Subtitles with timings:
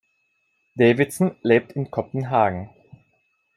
[0.73, 2.71] Davidsen lebt in Kopenhagen.